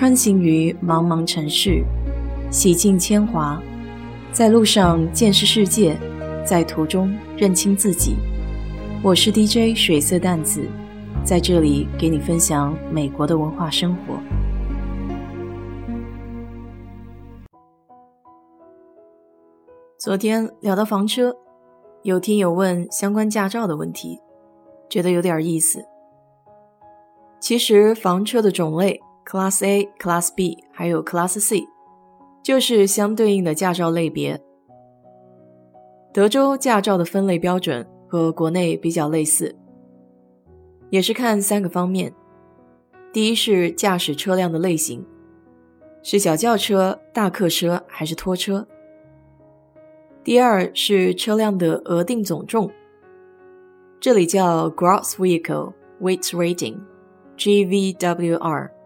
[0.00, 1.84] 穿行于茫茫城市，
[2.50, 3.60] 洗尽铅华，
[4.32, 5.94] 在路上见识世界，
[6.42, 8.16] 在途中认清自己。
[9.04, 10.66] 我是 DJ 水色淡子，
[11.22, 14.18] 在这里给你分享美国的文化生活。
[19.98, 21.36] 昨天聊到房车，
[22.04, 24.18] 有听友问相关驾照的问题，
[24.88, 25.84] 觉得有点意思。
[27.38, 28.98] 其实房车的种类。
[29.26, 31.66] Class A、Class B 还有 Class C，
[32.42, 34.40] 就是相对应的驾照类别。
[36.12, 39.56] 德州驾照的分类标准和国内比较类似，
[40.90, 42.12] 也是看三个方面：
[43.12, 45.06] 第一是驾驶车辆的类型，
[46.02, 48.66] 是小轿车、大客车还是拖车；
[50.24, 52.68] 第二是车辆的额定总重，
[54.00, 56.28] 这里叫 Gross Vehicle Weight
[57.36, 58.79] Rating（GVWR）。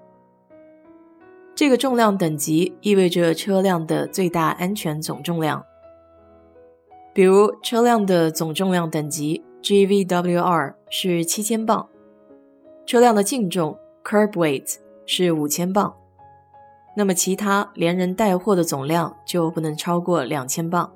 [1.54, 5.64] 这个重量等级意味着车辆的最大安全总重量。
[7.12, 11.88] 比如，车辆的总重量等级 GVWR 是七千磅，
[12.84, 14.74] 车辆的净重 Curb Weight
[15.06, 15.94] 是五千磅，
[16.96, 20.92] 那么其他连人带货的总量就不能超过两千磅。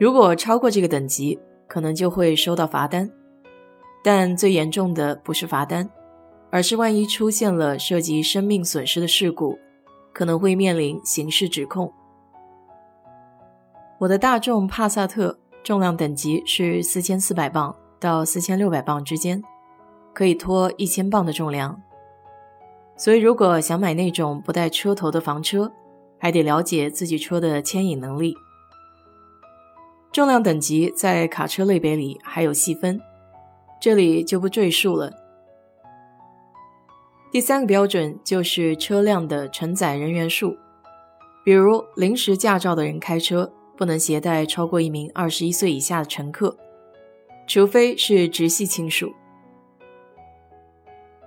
[0.00, 1.38] 如果超过这个等级，
[1.68, 3.10] 可能就会收到罚单，
[4.02, 5.90] 但最严重的不是罚单。
[6.50, 9.58] 而是万一出现了涉及生命损失的事故，
[10.12, 11.92] 可能会面临刑事指控。
[13.98, 19.42] 我的大众帕萨特重量等级是四千四百磅到四千六百磅之间，
[20.12, 21.80] 可以拖一千磅的重量。
[22.96, 25.72] 所以，如果想买那种不带车头的房车，
[26.18, 28.34] 还得了解自己车的牵引能力。
[30.12, 32.98] 重量等级在卡车类别里还有细分，
[33.78, 35.12] 这里就不赘述了。
[37.36, 40.56] 第三个标准就是车辆的承载人员数，
[41.44, 46.56] 比如临时驾照的人开车不能携带超过一名二十一岁以下的乘客，
[47.46, 49.12] 除非是直系亲属。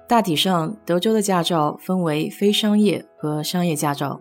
[0.08, 4.20] 大体上，德州的驾照分为非商业和商业驾照。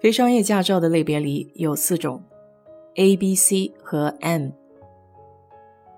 [0.00, 2.22] 非商业驾照的类别里有四种
[2.94, 4.52] ：A、B、C 和 M。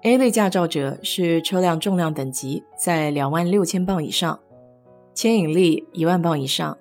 [0.03, 4.41] A 类驾照者是车辆重量等级在两万六千磅以上，
[5.19, 6.79] 牵引力一万磅以上。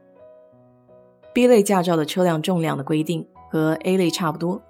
[1.34, 4.62] B 类驾照的车辆重量的规定和 A 类差不多，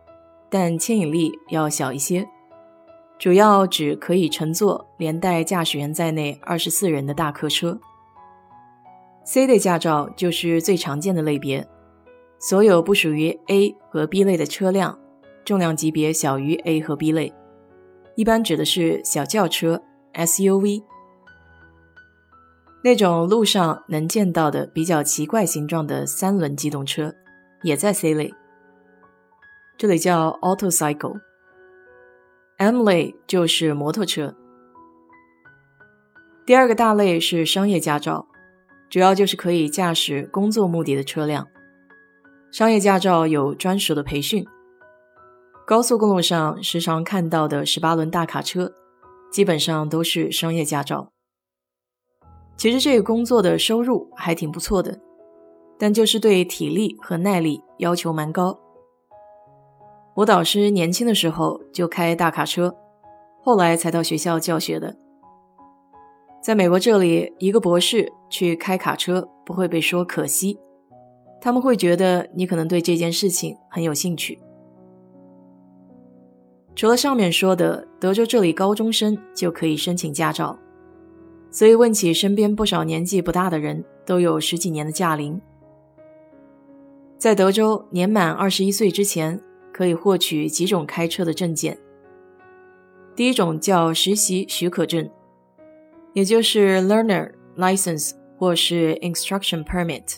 [0.49, 2.25] 但牵引力要小一些，
[3.19, 7.77] 主要指可以乘坐连带驾驶员在内二十四人的大客车。
[9.25, 11.67] C 类驾照就是最常见的类别，
[12.39, 14.97] 所有不属于 A 和 B 类的车辆，
[15.43, 17.33] 重量级别小于 A 和 B 类。
[18.15, 20.83] 一般指的是小轿车 SUV，
[22.87, 27.13] 那种路上能见到的比较奇怪形状的三轮机动车，
[27.61, 28.33] 也在 C 类。
[29.77, 31.19] 这里叫 Auto Cycle。
[32.55, 34.33] M 类就是摩托车。
[36.45, 38.25] 第二个大类是商业驾照，
[38.89, 41.45] 主要就是可以驾驶工作目的的车辆。
[42.53, 44.47] 商业驾照有专属的培训。
[45.65, 48.71] 高速公路上时常看到的十八轮大卡车，
[49.29, 51.11] 基本上都是商业驾照。
[52.57, 54.99] 其实这个工作的收入还挺不错的，
[55.77, 58.59] 但就是对体力和耐力要求蛮高。
[60.15, 62.75] 我导师年轻的时候就开大卡车，
[63.43, 64.97] 后来才到学校教学的。
[66.41, 70.57] 在美国这里，一个博士去开卡车不会被说可惜，
[71.39, 74.39] 他们会觉得你可能对这件事情很有兴趣。
[76.75, 80.57] 除了上面说的，德州这里高中生就可以申请驾照，
[81.57, 85.41] 所以问起身边不少年纪不大的人，都有十几年的驾龄。
[87.17, 89.41] 在德州，年满二十一岁之前，
[89.73, 91.75] 可以获取几种开车的证件。
[93.15, 95.09] 第一种叫实习许可证，
[96.13, 100.17] 也就是 Learner License 或是 Instruction Permit，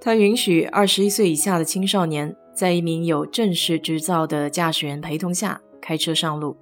[0.00, 2.34] 它允许二十一岁以下的青少年。
[2.54, 6.56] 在一名有正式执照的驾驶员陪同下开车上路。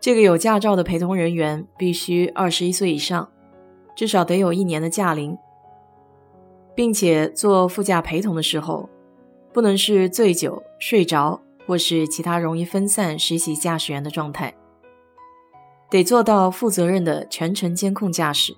[0.00, 3.28] 这个有驾照的陪同人员必须二十一岁以上，
[3.96, 5.36] 至少得有一年的驾龄，
[6.74, 8.88] 并且做副驾陪同的时候，
[9.52, 14.54] 不能是醉酒、睡着或是其他容易分散实习驾驶员的状态，
[15.90, 18.56] 得做到负责任的全程监控驾驶。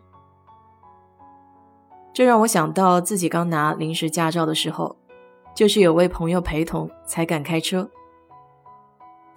[2.12, 4.96] 这让我想到自己刚拿临时驾照的时候。
[5.54, 7.90] 就是有位朋友陪同才敢开车，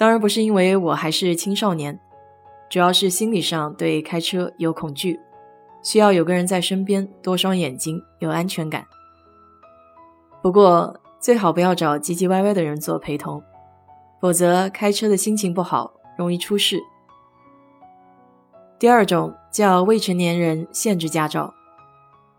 [0.02, 2.00] 当然不是因为我还是青少年，
[2.72, 5.20] 主要是心理上对开车有恐惧，
[5.84, 8.84] 需要有个人在身边，多双眼睛，有安全感。
[10.42, 13.44] 不过最好不要找唧唧歪歪的人做陪同，
[14.20, 16.80] 否则开车的心情不好，容易出事。
[18.80, 21.54] 第二种叫未成年人限制驾照，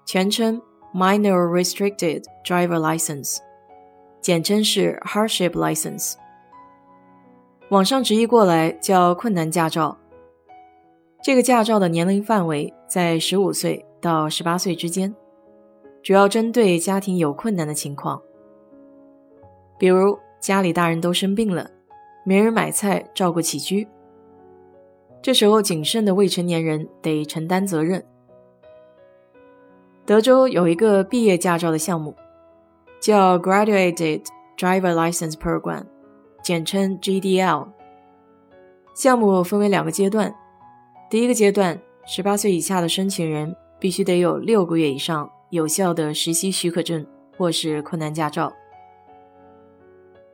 [0.05, 0.61] 全称
[0.93, 3.37] Minor Restricted Driver License，
[4.21, 6.15] 简称是 Hardship License。
[7.73, 9.97] 网上直译过来叫困难驾照。
[11.23, 15.15] 这个驾照的年龄范围在十五岁到十八岁之间，
[16.03, 18.21] 主要针对家庭有困难的情况，
[19.79, 21.71] 比如家里大人都生病了，
[22.27, 23.89] 没人买菜照顾起居。
[25.23, 28.05] 这时候，谨慎的未成年人得承担责任。
[30.05, 32.15] 德州有一个毕业驾照的项目，
[33.01, 34.27] 叫 Graduated
[34.59, 35.87] Driver License Program，
[36.43, 37.69] 简称 GDL。
[38.95, 40.35] 项目分为两个阶段，
[41.09, 47.07] 第一个阶段，十八岁以下的申请人必须得有六个月以上有效的实习许可证
[47.37, 48.53] 或是困难驾照。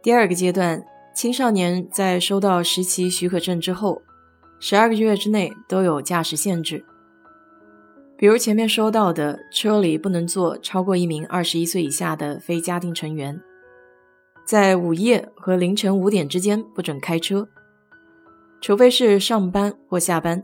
[0.02, 0.84] 第二个阶段，
[1.14, 4.02] 青少年在收到实习许可证之后。
[4.60, 6.84] 十二个月之内都有驾驶限制，
[8.16, 13.40] 比如前面说到的，车里不能坐超过一名二十一岁以下的非家庭成员，
[14.48, 17.46] 在午夜和凌晨五点之间不准开车，
[18.62, 20.42] 除非是上班或下班、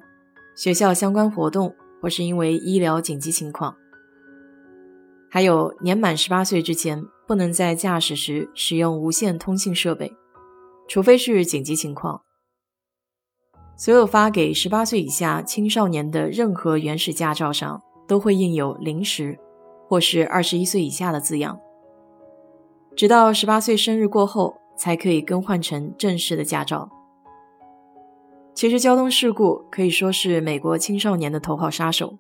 [0.55, 3.75] 学校相关活动或是因为医疗紧急情况。
[5.31, 10.13] 还有年满十八岁之前不能在驾驶时使用无线通信设备，
[10.87, 12.21] 除非是紧急情况。
[13.79, 19.39] 所有发给十八岁以下青少年的任何原始驾照上都会印有“临时”
[19.89, 21.59] 或是“二十一岁以下的”字样，
[22.97, 26.89] 直到十八岁生日过后才可以更换成正式的驾照。
[28.55, 32.17] 其实，交通事故可以说是美国青少年的头号杀手，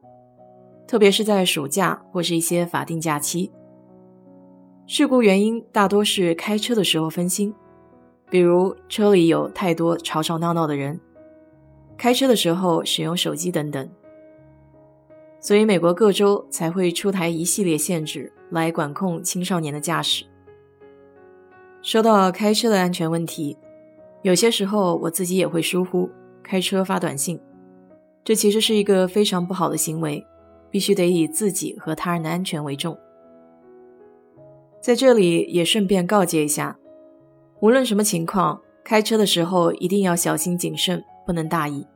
[0.86, 3.52] 特别是在暑假或是一些法定假期。
[4.86, 7.54] 事故原因大多是开车的时候分心，
[8.28, 11.00] 比如车里有太多吵吵闹闹的人。
[11.96, 13.88] 开车的时候使用手机等等，
[15.38, 20.24] 所以美国各州才会出台一系列限制来管控青少年的驾驶。
[21.84, 23.54] 说到开车的安全问题，
[24.22, 26.08] 有些时候我自己也会疏忽
[26.42, 27.38] 开车发短信，
[28.24, 30.26] 这其实是一个非常不好的行为，
[30.70, 32.98] 必须得以自己和他人的安全为重。
[34.80, 36.78] 在这里也顺便告诫一下，
[37.60, 41.04] 无论什么情况，开车的时候一定要小心谨慎。
[41.26, 41.86] 不能大意。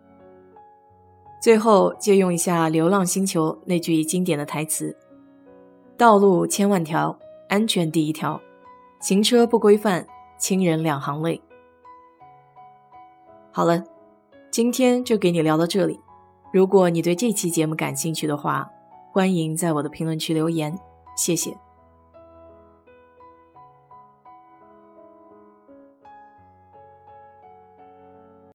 [1.39, 4.97] 最后借用一下《流浪星球》那句经典的台词
[5.99, 7.19] ：“道路千万条，
[7.51, 8.41] 安全第一条。
[9.01, 10.07] 行车不规范，
[10.39, 11.41] 亲人两行泪。”
[13.53, 13.85] 好了，
[14.51, 16.01] 今天就给你聊到这里。
[16.53, 18.71] 如果你对这期节目感兴趣的话，
[19.13, 20.79] 欢迎在我的评论区留言，
[21.17, 21.68] 谢谢。